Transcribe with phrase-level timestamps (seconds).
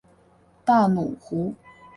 [0.65, 1.53] 大奴湖。